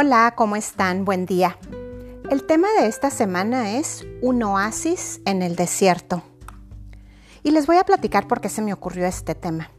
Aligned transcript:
Hola, 0.00 0.34
¿cómo 0.36 0.54
están? 0.54 1.04
Buen 1.04 1.26
día. 1.26 1.58
El 2.30 2.44
tema 2.44 2.68
de 2.78 2.86
esta 2.86 3.10
semana 3.10 3.78
es 3.78 4.06
un 4.22 4.40
oasis 4.44 5.20
en 5.24 5.42
el 5.42 5.56
desierto. 5.56 6.22
Y 7.42 7.50
les 7.50 7.66
voy 7.66 7.78
a 7.78 7.84
platicar 7.84 8.28
por 8.28 8.40
qué 8.40 8.48
se 8.48 8.62
me 8.62 8.72
ocurrió 8.72 9.06
este 9.06 9.34
tema. 9.34 9.72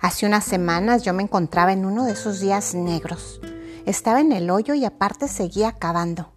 Hace 0.00 0.26
unas 0.26 0.42
semanas 0.42 1.04
yo 1.04 1.12
me 1.12 1.22
encontraba 1.22 1.72
en 1.72 1.84
uno 1.84 2.04
de 2.04 2.14
esos 2.14 2.40
días 2.40 2.74
negros. 2.74 3.40
Estaba 3.86 4.20
en 4.20 4.32
el 4.32 4.50
hoyo 4.50 4.74
y 4.74 4.84
aparte 4.84 5.28
seguía 5.28 5.70
cavando. 5.70 6.32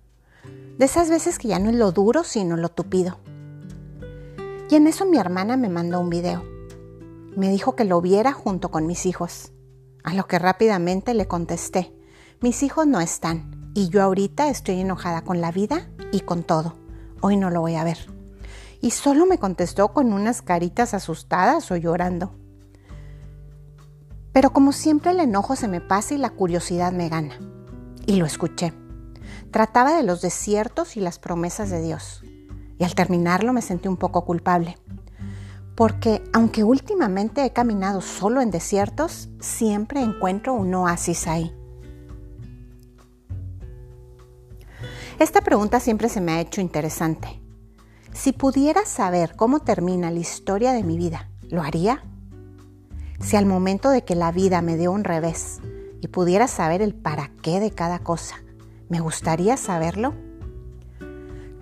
De 0.77 0.85
esas 0.85 1.09
veces 1.09 1.39
que 1.39 1.47
ya 1.47 1.57
no 1.57 1.71
es 1.71 1.75
lo 1.77 1.91
duro, 1.91 2.23
sino 2.23 2.55
lo 2.55 2.69
tupido. 2.69 3.17
Y 4.69 4.75
en 4.75 4.85
eso 4.85 5.07
mi 5.07 5.17
hermana 5.17 5.57
me 5.57 5.69
mandó 5.69 5.99
un 5.99 6.11
video. 6.11 6.45
Me 7.35 7.49
dijo 7.49 7.75
que 7.75 7.83
lo 7.83 7.99
viera 7.99 8.31
junto 8.31 8.69
con 8.69 8.85
mis 8.85 9.07
hijos. 9.07 9.53
A 10.03 10.13
lo 10.13 10.27
que 10.27 10.37
rápidamente 10.37 11.15
le 11.15 11.27
contesté, 11.27 11.94
mis 12.41 12.63
hijos 12.63 12.85
no 12.85 12.99
están 12.99 13.71
y 13.73 13.89
yo 13.89 14.03
ahorita 14.03 14.49
estoy 14.49 14.81
enojada 14.81 15.21
con 15.23 15.41
la 15.41 15.51
vida 15.51 15.89
y 16.11 16.21
con 16.21 16.43
todo. 16.43 16.75
Hoy 17.21 17.37
no 17.37 17.49
lo 17.49 17.61
voy 17.61 17.75
a 17.75 17.83
ver. 17.83 17.97
Y 18.81 18.91
solo 18.91 19.25
me 19.25 19.37
contestó 19.37 19.93
con 19.93 20.13
unas 20.13 20.41
caritas 20.41 20.93
asustadas 20.93 21.71
o 21.71 21.75
llorando. 21.75 22.35
Pero 24.31 24.51
como 24.51 24.73
siempre 24.73 25.11
el 25.11 25.19
enojo 25.19 25.55
se 25.55 25.67
me 25.67 25.81
pasa 25.81 26.13
y 26.13 26.17
la 26.17 26.29
curiosidad 26.29 26.91
me 26.91 27.09
gana. 27.09 27.39
Y 28.05 28.17
lo 28.17 28.25
escuché. 28.25 28.73
Trataba 29.51 29.95
de 29.95 30.03
los 30.03 30.21
desiertos 30.21 30.97
y 30.97 30.99
las 30.99 31.19
promesas 31.19 31.69
de 31.69 31.81
Dios. 31.81 32.21
Y 32.77 32.83
al 32.83 32.95
terminarlo 32.95 33.53
me 33.53 33.61
sentí 33.61 33.87
un 33.87 33.97
poco 33.97 34.25
culpable. 34.25 34.77
Porque 35.75 36.21
aunque 36.33 36.63
últimamente 36.63 37.45
he 37.45 37.53
caminado 37.53 38.01
solo 38.01 38.41
en 38.41 38.51
desiertos, 38.51 39.29
siempre 39.39 40.01
encuentro 40.01 40.53
un 40.53 40.73
oasis 40.75 41.27
ahí. 41.27 41.55
Esta 45.17 45.39
pregunta 45.41 45.79
siempre 45.79 46.09
se 46.09 46.19
me 46.19 46.33
ha 46.33 46.41
hecho 46.41 46.59
interesante. 46.59 47.41
Si 48.13 48.33
pudiera 48.33 48.85
saber 48.85 49.35
cómo 49.35 49.61
termina 49.61 50.11
la 50.11 50.19
historia 50.19 50.73
de 50.73 50.83
mi 50.83 50.97
vida, 50.97 51.29
¿lo 51.49 51.61
haría? 51.61 52.03
Si 53.21 53.37
al 53.37 53.45
momento 53.45 53.89
de 53.89 54.03
que 54.03 54.15
la 54.15 54.33
vida 54.33 54.61
me 54.61 54.75
dio 54.75 54.91
un 54.91 55.05
revés 55.05 55.61
y 56.01 56.09
pudiera 56.09 56.47
saber 56.47 56.81
el 56.81 56.93
para 56.93 57.31
qué 57.41 57.61
de 57.61 57.71
cada 57.71 57.99
cosa, 57.99 58.35
¿me 58.89 58.99
gustaría 58.99 59.55
saberlo? 59.55 60.13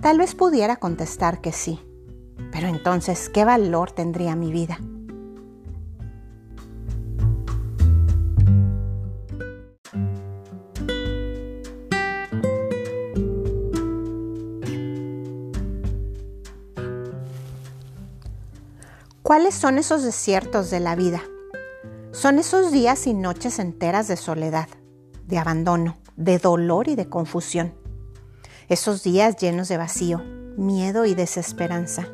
Tal 0.01 0.17
vez 0.17 0.33
pudiera 0.33 0.77
contestar 0.77 1.39
que 1.39 1.51
sí, 1.51 1.79
pero 2.51 2.67
entonces, 2.67 3.29
¿qué 3.29 3.45
valor 3.45 3.91
tendría 3.91 4.35
mi 4.35 4.51
vida? 4.51 4.79
¿Cuáles 19.23 19.55
son 19.55 19.77
esos 19.77 20.03
desiertos 20.03 20.69
de 20.69 20.81
la 20.81 20.97
vida? 20.97 21.23
Son 22.11 22.39
esos 22.39 22.73
días 22.73 23.07
y 23.07 23.13
noches 23.13 23.57
enteras 23.57 24.09
de 24.09 24.17
soledad, 24.17 24.67
de 25.25 25.37
abandono, 25.37 25.95
de 26.17 26.39
dolor 26.39 26.89
y 26.89 26.95
de 26.95 27.07
confusión. 27.07 27.73
Esos 28.67 29.01
días 29.01 29.37
llenos 29.37 29.69
de 29.69 29.77
vacío, 29.77 30.21
miedo 30.57 31.05
y 31.05 31.15
desesperanza. 31.15 32.09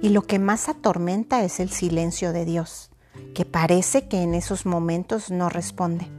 Y 0.00 0.08
lo 0.08 0.22
que 0.22 0.38
más 0.38 0.70
atormenta 0.70 1.44
es 1.44 1.60
el 1.60 1.68
silencio 1.68 2.32
de 2.32 2.46
Dios, 2.46 2.88
que 3.34 3.44
parece 3.44 4.08
que 4.08 4.22
en 4.22 4.32
esos 4.32 4.64
momentos 4.64 5.30
no 5.30 5.50
responde. 5.50 6.10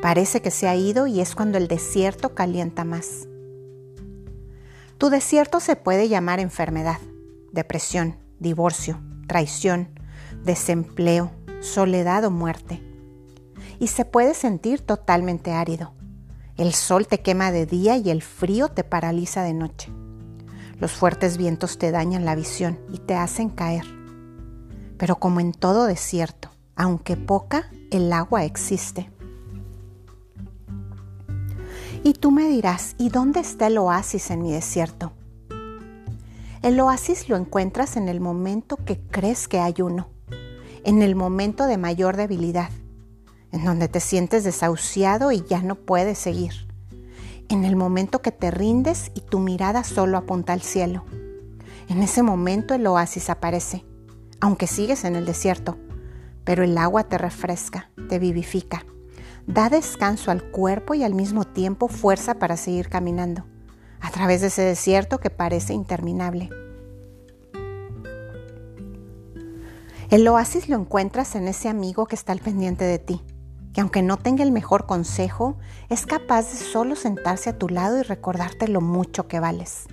Parece 0.00 0.42
que 0.42 0.52
se 0.52 0.68
ha 0.68 0.76
ido 0.76 1.08
y 1.08 1.20
es 1.20 1.34
cuando 1.34 1.58
el 1.58 1.66
desierto 1.66 2.36
calienta 2.36 2.84
más. 2.84 3.26
Tu 4.96 5.10
desierto 5.10 5.58
se 5.58 5.74
puede 5.74 6.08
llamar 6.08 6.38
enfermedad, 6.38 7.00
depresión, 7.50 8.24
divorcio, 8.38 9.00
traición, 9.26 9.88
desempleo, 10.44 11.32
soledad 11.60 12.24
o 12.24 12.30
muerte. 12.30 12.82
Y 13.78 13.88
se 13.88 14.04
puede 14.04 14.34
sentir 14.34 14.80
totalmente 14.80 15.52
árido. 15.52 15.92
El 16.56 16.72
sol 16.72 17.06
te 17.06 17.20
quema 17.20 17.52
de 17.52 17.66
día 17.66 17.96
y 17.96 18.10
el 18.10 18.22
frío 18.22 18.68
te 18.68 18.84
paraliza 18.84 19.42
de 19.42 19.52
noche. 19.52 19.92
Los 20.78 20.92
fuertes 20.92 21.36
vientos 21.36 21.78
te 21.78 21.90
dañan 21.90 22.24
la 22.24 22.34
visión 22.34 22.78
y 22.92 22.98
te 22.98 23.14
hacen 23.14 23.50
caer. 23.50 23.84
Pero 24.98 25.16
como 25.16 25.40
en 25.40 25.52
todo 25.52 25.84
desierto, 25.84 26.50
aunque 26.74 27.16
poca, 27.16 27.70
el 27.90 28.12
agua 28.12 28.44
existe. 28.44 29.10
Y 32.04 32.14
tú 32.14 32.30
me 32.30 32.48
dirás, 32.48 32.94
¿y 32.98 33.08
dónde 33.08 33.40
está 33.40 33.66
el 33.66 33.78
oasis 33.78 34.30
en 34.30 34.42
mi 34.42 34.52
desierto? 34.52 35.12
El 36.66 36.80
oasis 36.80 37.28
lo 37.28 37.36
encuentras 37.36 37.96
en 37.96 38.08
el 38.08 38.20
momento 38.20 38.76
que 38.76 38.98
crees 38.98 39.46
que 39.46 39.60
hay 39.60 39.74
uno, 39.78 40.08
en 40.82 41.00
el 41.00 41.14
momento 41.14 41.68
de 41.68 41.78
mayor 41.78 42.16
debilidad, 42.16 42.70
en 43.52 43.64
donde 43.64 43.86
te 43.86 44.00
sientes 44.00 44.42
desahuciado 44.42 45.30
y 45.30 45.44
ya 45.44 45.62
no 45.62 45.76
puedes 45.76 46.18
seguir, 46.18 46.66
en 47.48 47.64
el 47.64 47.76
momento 47.76 48.20
que 48.20 48.32
te 48.32 48.50
rindes 48.50 49.12
y 49.14 49.20
tu 49.20 49.38
mirada 49.38 49.84
solo 49.84 50.18
apunta 50.18 50.54
al 50.54 50.60
cielo. 50.60 51.04
En 51.88 52.02
ese 52.02 52.24
momento 52.24 52.74
el 52.74 52.84
oasis 52.88 53.30
aparece, 53.30 53.84
aunque 54.40 54.66
sigues 54.66 55.04
en 55.04 55.14
el 55.14 55.24
desierto, 55.24 55.78
pero 56.42 56.64
el 56.64 56.76
agua 56.78 57.04
te 57.04 57.16
refresca, 57.16 57.92
te 58.08 58.18
vivifica, 58.18 58.84
da 59.46 59.70
descanso 59.70 60.32
al 60.32 60.42
cuerpo 60.50 60.94
y 60.94 61.04
al 61.04 61.14
mismo 61.14 61.44
tiempo 61.44 61.86
fuerza 61.86 62.40
para 62.40 62.56
seguir 62.56 62.88
caminando 62.88 63.44
a 64.00 64.10
través 64.10 64.40
de 64.40 64.48
ese 64.48 64.62
desierto 64.62 65.18
que 65.18 65.30
parece 65.30 65.72
interminable. 65.72 66.50
El 70.08 70.26
oasis 70.28 70.68
lo 70.68 70.76
encuentras 70.76 71.34
en 71.34 71.48
ese 71.48 71.68
amigo 71.68 72.06
que 72.06 72.14
está 72.14 72.32
al 72.32 72.38
pendiente 72.38 72.84
de 72.84 73.00
ti, 73.00 73.22
que 73.74 73.80
aunque 73.80 74.02
no 74.02 74.16
tenga 74.16 74.44
el 74.44 74.52
mejor 74.52 74.86
consejo, 74.86 75.58
es 75.88 76.06
capaz 76.06 76.50
de 76.50 76.56
solo 76.56 76.94
sentarse 76.94 77.50
a 77.50 77.58
tu 77.58 77.68
lado 77.68 77.98
y 77.98 78.02
recordarte 78.02 78.68
lo 78.68 78.80
mucho 78.80 79.26
que 79.26 79.40
vales. 79.40 79.86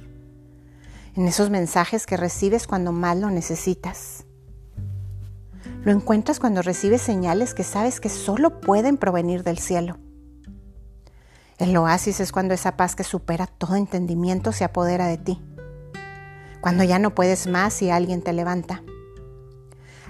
En 1.15 1.27
esos 1.27 1.49
mensajes 1.49 2.05
que 2.05 2.15
recibes 2.15 2.67
cuando 2.67 2.91
más 2.91 3.17
lo 3.17 3.31
necesitas. 3.31 4.25
Lo 5.83 5.91
encuentras 5.91 6.39
cuando 6.39 6.61
recibes 6.61 7.01
señales 7.01 7.53
que 7.53 7.63
sabes 7.63 7.99
que 7.99 8.09
solo 8.09 8.61
pueden 8.61 8.97
provenir 8.97 9.43
del 9.43 9.57
cielo. 9.57 9.97
El 11.63 11.77
oasis 11.77 12.19
es 12.19 12.33
cuando 12.33 12.53
esa 12.53 12.75
paz 12.75 12.93
que 12.93 13.05
supera 13.05 13.47
todo 13.47 13.77
entendimiento 13.77 14.51
se 14.51 14.65
apodera 14.65 15.07
de 15.07 15.17
ti. 15.17 15.41
Cuando 16.59 16.83
ya 16.83 16.99
no 16.99 17.15
puedes 17.15 17.47
más 17.47 17.81
y 17.81 17.89
alguien 17.89 18.21
te 18.21 18.33
levanta. 18.33 18.83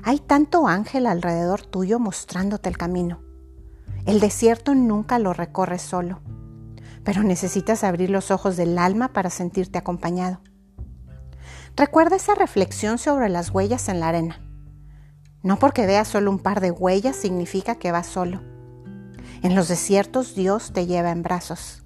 Hay 0.04 0.18
tanto 0.18 0.68
ángel 0.68 1.06
alrededor 1.06 1.62
tuyo 1.62 2.00
mostrándote 2.00 2.70
el 2.70 2.78
camino. 2.80 3.22
El 4.08 4.20
desierto 4.20 4.74
nunca 4.74 5.20
lo 5.20 5.32
recorres 5.32 5.84
solo, 5.84 6.22
pero 7.04 7.22
necesitas 7.22 7.84
abrir 7.84 8.10
los 8.10 8.32
ojos 8.32 8.58
del 8.58 8.80
alma 8.80 9.14
para 9.14 9.30
sentirte 9.30 9.78
acompañado. 9.78 10.42
Recuerda 11.76 12.16
esa 12.16 12.34
reflexión 12.34 12.98
sobre 12.98 13.30
las 13.30 13.52
huellas 13.52 13.90
en 13.90 14.00
la 14.00 14.08
arena. 14.08 14.42
No 15.44 15.60
porque 15.60 15.86
veas 15.86 16.08
solo 16.08 16.32
un 16.32 16.40
par 16.40 16.62
de 16.62 16.72
huellas 16.72 17.16
significa 17.16 17.76
que 17.76 17.92
vas 17.92 18.08
solo. 18.08 18.53
En 19.44 19.56
los 19.56 19.68
desiertos 19.68 20.36
Dios 20.36 20.72
te 20.72 20.86
lleva 20.86 21.12
en 21.12 21.22
brazos. 21.22 21.84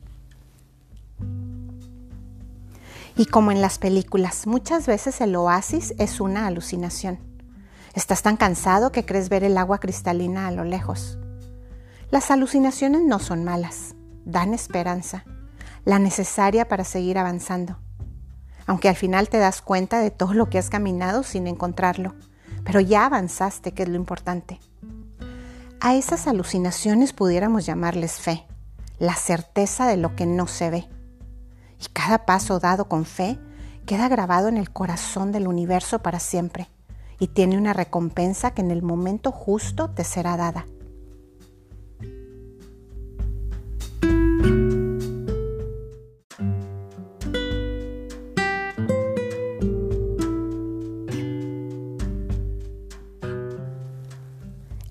Y 3.15 3.25
como 3.25 3.51
en 3.51 3.61
las 3.61 3.79
películas, 3.79 4.45
muchas 4.45 4.85
veces 4.85 5.19
el 5.21 5.35
oasis 5.35 5.95
es 5.97 6.21
una 6.21 6.45
alucinación. 6.45 7.17
Estás 7.95 8.21
tan 8.21 8.37
cansado 8.37 8.91
que 8.91 9.05
crees 9.05 9.29
ver 9.29 9.43
el 9.43 9.57
agua 9.57 9.79
cristalina 9.79 10.45
a 10.45 10.51
lo 10.51 10.65
lejos. 10.65 11.17
Las 12.11 12.29
alucinaciones 12.29 13.01
no 13.01 13.17
son 13.17 13.43
malas, 13.43 13.95
dan 14.23 14.53
esperanza, 14.53 15.25
la 15.83 15.97
necesaria 15.97 16.67
para 16.67 16.83
seguir 16.83 17.17
avanzando. 17.17 17.79
Aunque 18.67 18.87
al 18.87 18.95
final 18.95 19.29
te 19.29 19.39
das 19.39 19.63
cuenta 19.63 19.99
de 19.99 20.11
todo 20.11 20.35
lo 20.35 20.47
que 20.47 20.59
has 20.59 20.69
caminado 20.69 21.23
sin 21.23 21.47
encontrarlo, 21.47 22.13
pero 22.63 22.81
ya 22.81 23.07
avanzaste, 23.07 23.71
que 23.71 23.81
es 23.81 23.89
lo 23.89 23.95
importante. 23.95 24.59
A 25.79 25.93
esas 25.93 26.25
alucinaciones 26.27 27.13
pudiéramos 27.13 27.67
llamarles 27.67 28.13
fe, 28.13 28.47
la 28.97 29.13
certeza 29.13 29.85
de 29.85 29.95
lo 29.95 30.15
que 30.15 30.25
no 30.25 30.47
se 30.47 30.71
ve. 30.71 30.89
Y 31.79 31.85
cada 31.93 32.25
paso 32.25 32.59
dado 32.59 32.89
con 32.89 33.05
fe 33.05 33.37
queda 33.85 34.09
grabado 34.09 34.47
en 34.47 34.57
el 34.57 34.71
corazón 34.71 35.31
del 35.31 35.47
universo 35.47 35.99
para 35.99 36.19
siempre 36.19 36.67
y 37.19 37.27
tiene 37.27 37.59
una 37.59 37.73
recompensa 37.73 38.51
que 38.51 38.61
en 38.61 38.71
el 38.71 38.81
momento 38.81 39.31
justo 39.31 39.91
te 39.91 40.03
será 40.03 40.35
dada. 40.35 40.65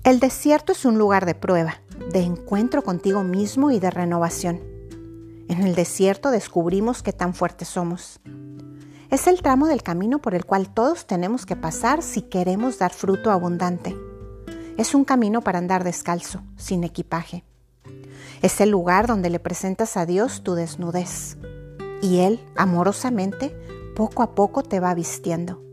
El 0.07 0.21
desierto 0.21 0.71
es 0.71 0.85
un 0.85 0.97
lugar 0.97 1.25
de 1.25 1.35
prueba, 1.35 1.81
de 2.13 2.21
encuentro 2.21 2.81
contigo 2.81 3.25
mismo 3.25 3.71
y 3.71 3.79
de 3.81 3.91
renovación. 3.91 4.61
En 5.49 5.63
el 5.63 5.75
desierto 5.75 6.31
descubrimos 6.31 7.03
qué 7.03 7.11
tan 7.11 7.33
fuertes 7.33 7.67
somos. 7.67 8.21
Es 9.09 9.27
el 9.27 9.41
tramo 9.41 9.67
del 9.67 9.83
camino 9.83 10.19
por 10.19 10.33
el 10.33 10.45
cual 10.45 10.73
todos 10.73 11.07
tenemos 11.07 11.45
que 11.45 11.57
pasar 11.57 12.01
si 12.01 12.21
queremos 12.21 12.79
dar 12.79 12.93
fruto 12.93 13.31
abundante. 13.31 13.97
Es 14.77 14.95
un 14.95 15.03
camino 15.03 15.41
para 15.41 15.59
andar 15.59 15.83
descalzo, 15.83 16.41
sin 16.55 16.85
equipaje. 16.85 17.43
Es 18.41 18.61
el 18.61 18.69
lugar 18.69 19.07
donde 19.07 19.29
le 19.29 19.41
presentas 19.41 19.97
a 19.97 20.05
Dios 20.05 20.41
tu 20.41 20.55
desnudez 20.55 21.35
y 22.01 22.19
Él, 22.19 22.39
amorosamente, 22.55 23.53
poco 23.93 24.23
a 24.23 24.35
poco 24.35 24.63
te 24.63 24.79
va 24.79 24.93
vistiendo. 24.93 25.66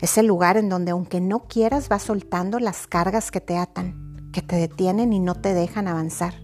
Es 0.00 0.16
el 0.16 0.26
lugar 0.26 0.56
en 0.56 0.68
donde 0.68 0.92
aunque 0.92 1.20
no 1.20 1.40
quieras 1.40 1.88
vas 1.88 2.04
soltando 2.04 2.60
las 2.60 2.86
cargas 2.86 3.32
que 3.32 3.40
te 3.40 3.58
atan, 3.58 4.30
que 4.32 4.42
te 4.42 4.54
detienen 4.54 5.12
y 5.12 5.18
no 5.18 5.34
te 5.34 5.54
dejan 5.54 5.88
avanzar. 5.88 6.34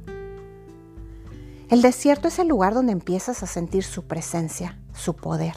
El 1.71 1.81
desierto 1.81 2.29
es 2.29 2.39
el 2.41 2.49
lugar 2.49 2.75
donde 2.75 2.93
empiezas 2.93 3.43
a 3.43 3.47
sentir 3.47 3.85
su 3.85 4.07
presencia, 4.07 4.81
su 4.93 5.15
poder. 5.15 5.55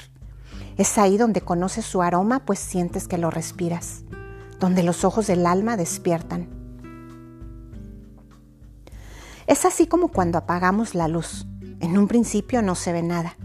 Es 0.78 1.00
ahí 1.00 1.18
donde 1.18 1.42
conoces 1.42 1.86
su 1.86 2.04
aroma, 2.04 2.46
pues 2.46 2.60
sientes 2.60 3.08
que 3.08 3.18
lo 3.18 3.32
respiras, 3.32 4.04
donde 4.60 4.84
los 4.84 5.04
ojos 5.04 5.26
del 5.26 5.48
alma 5.48 5.76
despiertan. 5.76 6.50
Es 9.48 9.66
así 9.66 9.88
como 9.88 10.10
cuando 10.10 10.38
apagamos 10.38 10.94
la 10.94 11.08
luz. 11.08 11.48
En 11.80 11.98
un 11.98 12.08
principio 12.08 12.62
no 12.62 12.76
se 12.76 12.94
ve 12.94 13.02
nada 13.02 13.38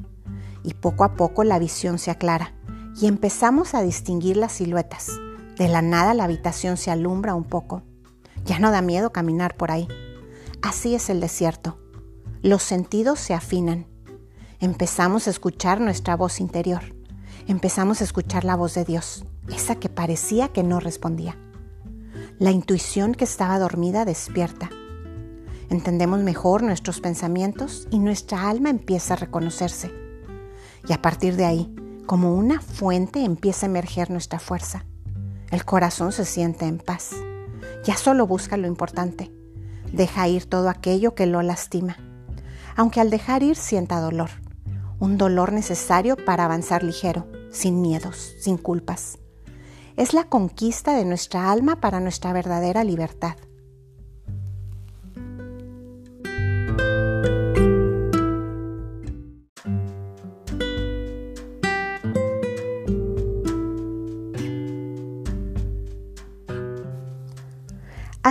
y 0.62 0.74
poco 0.74 1.04
a 1.04 1.14
poco 1.14 1.42
la 1.42 1.58
visión 1.58 1.98
se 1.98 2.10
aclara 2.10 2.54
y 3.00 3.06
empezamos 3.06 3.74
a 3.74 3.82
distinguir 3.82 4.36
las 4.36 4.52
siluetas. 4.52 5.08
De 5.56 5.68
la 5.68 5.82
nada 5.82 6.14
la 6.14 6.24
habitación 6.24 6.76
se 6.76 6.90
alumbra 6.90 7.34
un 7.34 7.44
poco. 7.44 7.82
Ya 8.44 8.58
no 8.58 8.70
da 8.70 8.82
miedo 8.82 9.12
caminar 9.12 9.56
por 9.56 9.70
ahí. 9.70 9.88
Así 10.62 10.94
es 10.94 11.10
el 11.10 11.20
desierto 11.20 11.78
los 12.42 12.64
sentidos 12.64 13.20
se 13.20 13.34
afinan. 13.34 13.86
Empezamos 14.58 15.28
a 15.28 15.30
escuchar 15.30 15.80
nuestra 15.80 16.16
voz 16.16 16.40
interior. 16.40 16.82
Empezamos 17.46 18.00
a 18.00 18.04
escuchar 18.04 18.44
la 18.44 18.56
voz 18.56 18.74
de 18.74 18.84
Dios, 18.84 19.24
esa 19.48 19.76
que 19.76 19.88
parecía 19.88 20.48
que 20.48 20.64
no 20.64 20.80
respondía. 20.80 21.38
La 22.40 22.50
intuición 22.50 23.14
que 23.14 23.22
estaba 23.22 23.60
dormida 23.60 24.04
despierta. 24.04 24.70
Entendemos 25.70 26.18
mejor 26.18 26.64
nuestros 26.64 27.00
pensamientos 27.00 27.86
y 27.92 28.00
nuestra 28.00 28.50
alma 28.50 28.70
empieza 28.70 29.14
a 29.14 29.18
reconocerse. 29.18 29.92
Y 30.88 30.92
a 30.92 31.00
partir 31.00 31.36
de 31.36 31.44
ahí, 31.44 31.72
como 32.06 32.34
una 32.34 32.60
fuente, 32.60 33.24
empieza 33.24 33.66
a 33.66 33.70
emerger 33.70 34.10
nuestra 34.10 34.38
fuerza. 34.38 34.84
El 35.50 35.64
corazón 35.64 36.12
se 36.12 36.24
siente 36.24 36.66
en 36.66 36.78
paz. 36.78 37.10
Ya 37.84 37.96
solo 37.96 38.26
busca 38.26 38.56
lo 38.56 38.66
importante. 38.66 39.32
Deja 39.92 40.28
ir 40.28 40.46
todo 40.46 40.68
aquello 40.68 41.14
que 41.14 41.26
lo 41.26 41.42
lastima 41.42 41.96
aunque 42.76 43.00
al 43.00 43.10
dejar 43.10 43.42
ir 43.42 43.56
sienta 43.56 44.00
dolor, 44.00 44.30
un 44.98 45.18
dolor 45.18 45.52
necesario 45.52 46.16
para 46.16 46.44
avanzar 46.44 46.82
ligero, 46.82 47.26
sin 47.50 47.80
miedos, 47.80 48.34
sin 48.40 48.56
culpas. 48.56 49.18
Es 49.96 50.14
la 50.14 50.24
conquista 50.24 50.94
de 50.94 51.04
nuestra 51.04 51.50
alma 51.50 51.76
para 51.76 52.00
nuestra 52.00 52.32
verdadera 52.32 52.82
libertad. 52.84 53.36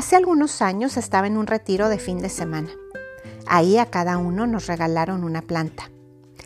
Hace 0.01 0.15
algunos 0.15 0.63
años 0.63 0.97
estaba 0.97 1.27
en 1.27 1.37
un 1.37 1.45
retiro 1.45 1.87
de 1.87 1.99
fin 1.99 2.17
de 2.17 2.29
semana. 2.29 2.71
Ahí 3.45 3.77
a 3.77 3.85
cada 3.85 4.17
uno 4.17 4.47
nos 4.47 4.65
regalaron 4.65 5.23
una 5.23 5.43
planta 5.43 5.91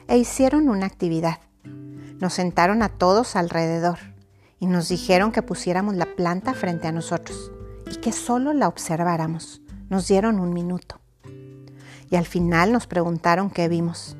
e 0.09 0.17
hicieron 0.17 0.67
una 0.67 0.87
actividad. 0.87 1.39
Nos 2.19 2.33
sentaron 2.33 2.83
a 2.83 2.89
todos 2.89 3.37
alrededor 3.37 3.97
y 4.59 4.67
nos 4.67 4.89
dijeron 4.89 5.31
que 5.31 5.41
pusiéramos 5.41 5.95
la 5.95 6.17
planta 6.17 6.53
frente 6.53 6.89
a 6.89 6.91
nosotros 6.91 7.53
y 7.89 7.95
que 8.01 8.11
solo 8.11 8.51
la 8.51 8.67
observáramos. 8.67 9.61
Nos 9.89 10.09
dieron 10.09 10.41
un 10.41 10.51
minuto. 10.53 10.99
Y 12.11 12.17
al 12.17 12.25
final 12.25 12.73
nos 12.73 12.87
preguntaron 12.87 13.49
qué 13.49 13.69
vimos. 13.69 14.17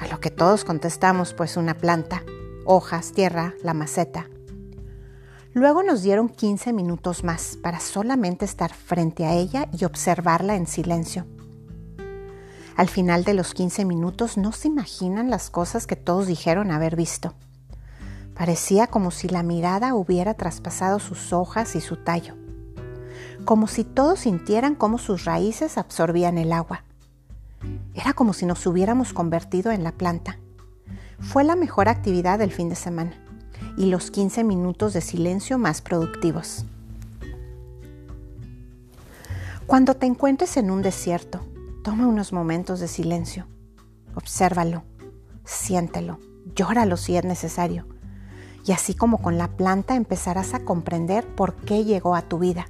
A 0.00 0.08
lo 0.08 0.18
que 0.18 0.32
todos 0.32 0.64
contestamos, 0.64 1.32
pues 1.32 1.56
una 1.56 1.74
planta, 1.74 2.24
hojas, 2.64 3.12
tierra, 3.12 3.54
la 3.62 3.72
maceta. 3.72 4.26
Luego 5.54 5.84
nos 5.84 6.02
dieron 6.02 6.28
15 6.28 6.72
minutos 6.72 7.22
más 7.22 7.56
para 7.62 7.78
solamente 7.78 8.44
estar 8.44 8.74
frente 8.74 9.24
a 9.24 9.34
ella 9.34 9.68
y 9.72 9.84
observarla 9.84 10.56
en 10.56 10.66
silencio. 10.66 11.26
Al 12.76 12.88
final 12.88 13.22
de 13.22 13.34
los 13.34 13.54
15 13.54 13.84
minutos 13.84 14.36
no 14.36 14.50
se 14.50 14.66
imaginan 14.66 15.30
las 15.30 15.50
cosas 15.50 15.86
que 15.86 15.94
todos 15.94 16.26
dijeron 16.26 16.72
haber 16.72 16.96
visto. 16.96 17.34
Parecía 18.34 18.88
como 18.88 19.12
si 19.12 19.28
la 19.28 19.44
mirada 19.44 19.94
hubiera 19.94 20.34
traspasado 20.34 20.98
sus 20.98 21.32
hojas 21.32 21.76
y 21.76 21.80
su 21.80 21.98
tallo, 21.98 22.34
como 23.44 23.68
si 23.68 23.84
todos 23.84 24.20
sintieran 24.20 24.74
cómo 24.74 24.98
sus 24.98 25.24
raíces 25.24 25.78
absorbían 25.78 26.36
el 26.36 26.52
agua. 26.52 26.82
Era 27.94 28.12
como 28.12 28.32
si 28.32 28.44
nos 28.44 28.66
hubiéramos 28.66 29.12
convertido 29.12 29.70
en 29.70 29.84
la 29.84 29.92
planta. 29.92 30.40
Fue 31.20 31.44
la 31.44 31.54
mejor 31.54 31.88
actividad 31.88 32.40
del 32.40 32.50
fin 32.50 32.68
de 32.68 32.74
semana 32.74 33.23
y 33.76 33.86
los 33.86 34.10
15 34.10 34.44
minutos 34.44 34.92
de 34.92 35.00
silencio 35.00 35.58
más 35.58 35.82
productivos. 35.82 36.64
Cuando 39.66 39.94
te 39.94 40.06
encuentres 40.06 40.56
en 40.56 40.70
un 40.70 40.82
desierto, 40.82 41.40
Toma 41.84 42.06
unos 42.06 42.32
momentos 42.32 42.80
de 42.80 42.88
silencio. 42.88 43.46
Obsérvalo, 44.14 44.84
siéntelo, 45.44 46.18
llóralo 46.56 46.96
si 46.96 47.14
es 47.18 47.24
necesario. 47.26 47.86
Y 48.64 48.72
así 48.72 48.94
como 48.94 49.20
con 49.20 49.36
la 49.36 49.48
planta 49.48 49.94
empezarás 49.94 50.54
a 50.54 50.64
comprender 50.64 51.26
por 51.26 51.54
qué 51.54 51.84
llegó 51.84 52.14
a 52.14 52.22
tu 52.22 52.38
vida. 52.38 52.68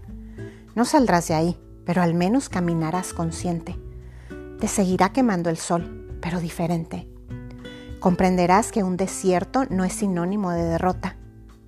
No 0.74 0.84
saldrás 0.84 1.28
de 1.28 1.34
ahí, 1.34 1.56
pero 1.86 2.02
al 2.02 2.14
menos 2.14 2.48
caminarás 2.48 3.14
consciente. 3.14 3.78
Te 4.58 4.66
seguirá 4.66 5.12
quemando 5.12 5.48
el 5.48 5.58
sol, 5.58 6.18
pero 6.20 6.40
diferente. 6.40 7.08
Comprenderás 8.04 8.70
que 8.70 8.82
un 8.82 8.98
desierto 8.98 9.64
no 9.70 9.82
es 9.82 9.94
sinónimo 9.94 10.50
de 10.50 10.62
derrota, 10.62 11.16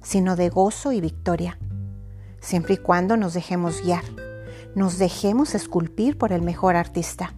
sino 0.03 0.37
de 0.37 0.51
gozo 0.51 0.93
y 0.93 1.01
victoria, 1.01 1.59
siempre 2.41 2.75
y 2.75 2.77
cuando 2.77 3.17
nos 3.17 3.33
dejemos 3.33 3.81
guiar 3.83 4.05
nos 4.75 4.99
dejemos 4.99 5.55
esculpir 5.55 6.19
por 6.19 6.33
el 6.33 6.43
mejor 6.43 6.77
artista. 6.77 7.33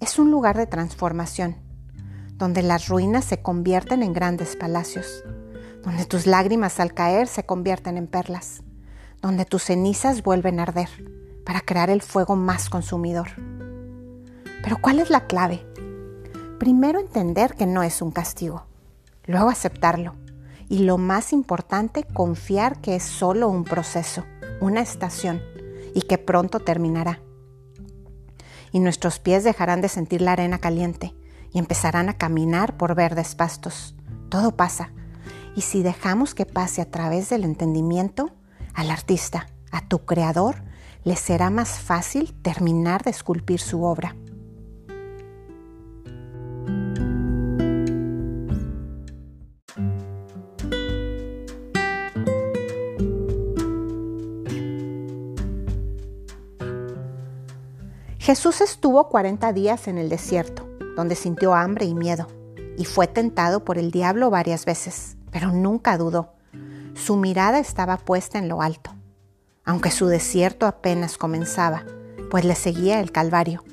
Es 0.00 0.18
un 0.18 0.32
lugar 0.32 0.56
de 0.56 0.66
transformación, 0.66 1.54
donde 2.34 2.62
las 2.62 2.88
ruinas 2.88 3.24
se 3.24 3.40
convierten 3.40 4.02
en 4.02 4.12
grandes 4.12 4.56
palacios, 4.56 5.22
donde 5.84 6.04
tus 6.04 6.26
lágrimas 6.26 6.80
al 6.80 6.94
caer 6.94 7.28
se 7.28 7.46
convierten 7.46 7.96
en 7.96 8.08
perlas, 8.08 8.64
donde 9.20 9.44
tus 9.44 9.62
cenizas 9.62 10.24
vuelven 10.24 10.58
a 10.58 10.64
arder 10.64 10.88
para 11.46 11.60
crear 11.60 11.88
el 11.88 12.02
fuego 12.02 12.34
más 12.34 12.68
consumidor. 12.68 13.28
Pero 14.64 14.78
¿cuál 14.80 14.98
es 14.98 15.08
la 15.08 15.28
clave? 15.28 15.64
Primero 16.62 17.00
entender 17.00 17.56
que 17.56 17.66
no 17.66 17.82
es 17.82 18.00
un 18.02 18.12
castigo, 18.12 18.66
luego 19.24 19.48
aceptarlo 19.48 20.14
y 20.68 20.84
lo 20.84 20.96
más 20.96 21.32
importante, 21.32 22.04
confiar 22.04 22.80
que 22.80 22.94
es 22.94 23.02
solo 23.02 23.48
un 23.48 23.64
proceso, 23.64 24.24
una 24.60 24.80
estación 24.80 25.42
y 25.92 26.02
que 26.02 26.18
pronto 26.18 26.60
terminará. 26.60 27.20
Y 28.70 28.78
nuestros 28.78 29.18
pies 29.18 29.42
dejarán 29.42 29.80
de 29.80 29.88
sentir 29.88 30.22
la 30.22 30.34
arena 30.34 30.58
caliente 30.60 31.16
y 31.52 31.58
empezarán 31.58 32.08
a 32.08 32.16
caminar 32.16 32.76
por 32.76 32.94
verdes 32.94 33.34
pastos. 33.34 33.96
Todo 34.28 34.54
pasa. 34.54 34.92
Y 35.56 35.62
si 35.62 35.82
dejamos 35.82 36.32
que 36.32 36.46
pase 36.46 36.80
a 36.80 36.88
través 36.88 37.28
del 37.28 37.42
entendimiento, 37.42 38.30
al 38.72 38.92
artista, 38.92 39.48
a 39.72 39.88
tu 39.88 40.04
creador, 40.04 40.62
le 41.02 41.16
será 41.16 41.50
más 41.50 41.80
fácil 41.80 42.32
terminar 42.40 43.02
de 43.02 43.10
esculpir 43.10 43.58
su 43.58 43.82
obra. 43.82 44.14
Jesús 58.32 58.62
estuvo 58.62 59.10
40 59.10 59.52
días 59.52 59.88
en 59.88 59.98
el 59.98 60.08
desierto, 60.08 60.66
donde 60.96 61.16
sintió 61.16 61.52
hambre 61.52 61.84
y 61.84 61.92
miedo, 61.92 62.28
y 62.78 62.86
fue 62.86 63.06
tentado 63.06 63.62
por 63.62 63.76
el 63.76 63.90
diablo 63.90 64.30
varias 64.30 64.64
veces, 64.64 65.18
pero 65.30 65.52
nunca 65.52 65.98
dudó. 65.98 66.32
Su 66.94 67.16
mirada 67.16 67.58
estaba 67.58 67.98
puesta 67.98 68.38
en 68.38 68.48
lo 68.48 68.62
alto, 68.62 68.90
aunque 69.66 69.90
su 69.90 70.06
desierto 70.06 70.64
apenas 70.64 71.18
comenzaba, 71.18 71.84
pues 72.30 72.46
le 72.46 72.54
seguía 72.54 73.00
el 73.00 73.12
Calvario. 73.12 73.64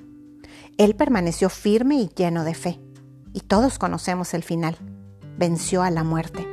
Él 0.78 0.94
permaneció 0.94 1.50
firme 1.50 1.96
y 1.96 2.10
lleno 2.10 2.44
de 2.44 2.54
fe, 2.54 2.82
y 3.32 3.40
todos 3.40 3.80
conocemos 3.80 4.34
el 4.34 4.44
final. 4.44 4.76
Venció 5.38 5.84
a 5.84 5.90
la 5.90 6.04
muerte. 6.04 6.46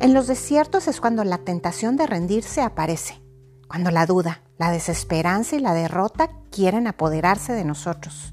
En 0.00 0.12
los 0.12 0.26
desiertos 0.26 0.86
es 0.86 1.00
cuando 1.00 1.24
la 1.24 1.38
tentación 1.38 1.96
de 1.96 2.06
rendirse 2.06 2.60
aparece, 2.60 3.22
cuando 3.68 3.90
la 3.90 4.04
duda, 4.04 4.42
la 4.58 4.70
desesperanza 4.70 5.56
y 5.56 5.60
la 5.60 5.74
derrota 5.74 6.30
quieren 6.50 6.86
apoderarse 6.86 7.52
de 7.52 7.64
nosotros. 7.64 8.32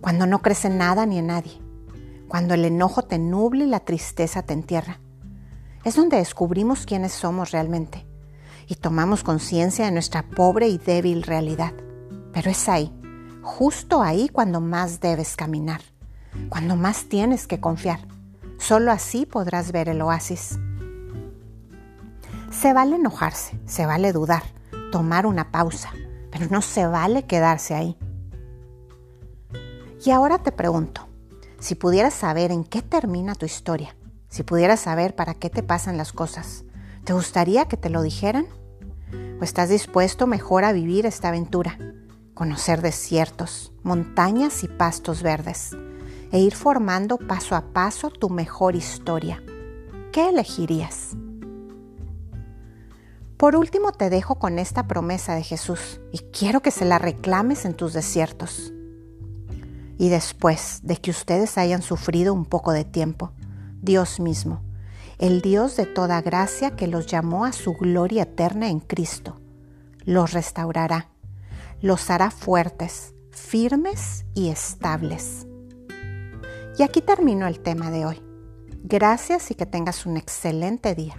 Cuando 0.00 0.26
no 0.26 0.42
crece 0.42 0.68
nada 0.68 1.06
ni 1.06 1.18
en 1.18 1.28
nadie. 1.28 1.60
Cuando 2.28 2.54
el 2.54 2.64
enojo 2.64 3.02
te 3.02 3.18
nubla 3.18 3.64
y 3.64 3.68
la 3.68 3.80
tristeza 3.80 4.42
te 4.42 4.54
entierra. 4.54 5.00
Es 5.84 5.96
donde 5.96 6.16
descubrimos 6.16 6.86
quiénes 6.86 7.12
somos 7.12 7.52
realmente 7.52 8.06
y 8.66 8.76
tomamos 8.76 9.22
conciencia 9.22 9.84
de 9.84 9.92
nuestra 9.92 10.22
pobre 10.22 10.68
y 10.68 10.78
débil 10.78 11.22
realidad. 11.22 11.74
Pero 12.32 12.50
es 12.50 12.68
ahí, 12.68 12.92
justo 13.42 14.02
ahí 14.02 14.28
cuando 14.28 14.60
más 14.60 15.00
debes 15.00 15.36
caminar, 15.36 15.82
cuando 16.48 16.74
más 16.76 17.04
tienes 17.08 17.46
que 17.46 17.60
confiar. 17.60 18.00
Solo 18.58 18.90
así 18.90 19.26
podrás 19.26 19.72
ver 19.72 19.88
el 19.88 20.00
oasis. 20.02 20.58
Se 22.50 22.72
vale 22.72 22.96
enojarse, 22.96 23.60
se 23.66 23.84
vale 23.84 24.12
dudar, 24.12 24.42
tomar 24.94 25.26
una 25.26 25.50
pausa, 25.50 25.90
pero 26.30 26.46
no 26.50 26.62
se 26.62 26.86
vale 26.86 27.24
quedarse 27.24 27.74
ahí. 27.74 27.98
Y 30.06 30.12
ahora 30.12 30.38
te 30.38 30.52
pregunto, 30.52 31.08
si 31.58 31.74
pudieras 31.74 32.14
saber 32.14 32.52
en 32.52 32.62
qué 32.62 32.80
termina 32.80 33.34
tu 33.34 33.44
historia, 33.44 33.96
si 34.28 34.44
pudieras 34.44 34.78
saber 34.78 35.16
para 35.16 35.34
qué 35.34 35.50
te 35.50 35.64
pasan 35.64 35.96
las 35.96 36.12
cosas, 36.12 36.62
¿te 37.02 37.12
gustaría 37.12 37.64
que 37.64 37.76
te 37.76 37.90
lo 37.90 38.02
dijeran? 38.02 38.46
¿O 39.40 39.42
estás 39.42 39.68
dispuesto 39.68 40.28
mejor 40.28 40.62
a 40.62 40.72
vivir 40.72 41.06
esta 41.06 41.30
aventura? 41.30 41.76
Conocer 42.32 42.80
desiertos, 42.80 43.72
montañas 43.82 44.62
y 44.62 44.68
pastos 44.68 45.24
verdes, 45.24 45.76
e 46.30 46.38
ir 46.38 46.54
formando 46.54 47.18
paso 47.18 47.56
a 47.56 47.72
paso 47.72 48.10
tu 48.10 48.30
mejor 48.30 48.76
historia. 48.76 49.42
¿Qué 50.12 50.28
elegirías? 50.28 51.16
Por 53.36 53.56
último 53.56 53.90
te 53.90 54.10
dejo 54.10 54.36
con 54.36 54.58
esta 54.58 54.86
promesa 54.86 55.34
de 55.34 55.42
Jesús 55.42 56.00
y 56.12 56.18
quiero 56.18 56.60
que 56.60 56.70
se 56.70 56.84
la 56.84 56.98
reclames 56.98 57.64
en 57.64 57.74
tus 57.74 57.92
desiertos. 57.92 58.72
Y 59.98 60.08
después 60.08 60.80
de 60.82 60.96
que 60.96 61.10
ustedes 61.10 61.58
hayan 61.58 61.82
sufrido 61.82 62.32
un 62.32 62.44
poco 62.44 62.72
de 62.72 62.84
tiempo, 62.84 63.32
Dios 63.82 64.20
mismo, 64.20 64.62
el 65.18 65.40
Dios 65.40 65.76
de 65.76 65.86
toda 65.86 66.22
gracia 66.22 66.76
que 66.76 66.86
los 66.86 67.06
llamó 67.06 67.44
a 67.44 67.52
su 67.52 67.74
gloria 67.74 68.22
eterna 68.22 68.68
en 68.68 68.80
Cristo, 68.80 69.40
los 70.04 70.32
restaurará, 70.32 71.08
los 71.80 72.10
hará 72.10 72.30
fuertes, 72.30 73.14
firmes 73.30 74.26
y 74.34 74.50
estables. 74.50 75.46
Y 76.78 76.82
aquí 76.82 77.00
termino 77.00 77.46
el 77.46 77.60
tema 77.60 77.90
de 77.90 78.06
hoy. 78.06 78.22
Gracias 78.82 79.50
y 79.50 79.54
que 79.54 79.66
tengas 79.66 80.06
un 80.06 80.16
excelente 80.16 80.94
día. 80.94 81.16